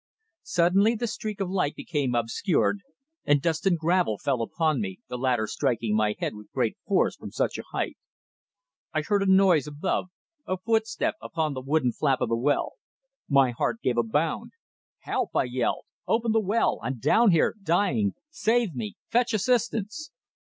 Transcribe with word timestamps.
Suddenly 0.49 0.95
the 0.95 1.05
streak 1.05 1.39
of 1.39 1.51
light 1.51 1.75
became 1.75 2.15
obscured, 2.15 2.79
and 3.23 3.39
dust 3.39 3.67
and 3.67 3.77
gravel 3.77 4.17
fell 4.17 4.41
upon 4.41 4.81
me, 4.81 4.99
the 5.09 5.15
latter 5.15 5.45
striking 5.45 5.95
my 5.95 6.15
head 6.17 6.33
with 6.33 6.51
great 6.53 6.75
force 6.87 7.15
from 7.15 7.29
such 7.29 7.59
a 7.59 7.63
height. 7.71 7.97
I 8.95 9.01
heard 9.03 9.21
a 9.21 9.31
noise 9.31 9.67
above 9.67 10.07
a 10.47 10.57
footstep 10.57 11.17
upon 11.21 11.53
the 11.53 11.61
wooden 11.61 11.91
flap 11.91 12.19
of 12.19 12.29
the 12.29 12.35
well. 12.35 12.73
My 13.29 13.51
heart 13.51 13.79
gave 13.83 13.99
a 13.99 14.03
bound. 14.03 14.53
"Help!" 15.01 15.35
I 15.35 15.43
yelled. 15.43 15.85
"Open 16.07 16.31
the 16.31 16.39
well! 16.41 16.79
I'm 16.81 16.97
down 16.97 17.29
here 17.29 17.55
dying. 17.61 18.15
Save 18.31 18.73
me! 18.73 18.95
Fetch 19.09 19.35
assistance!" 19.35 20.09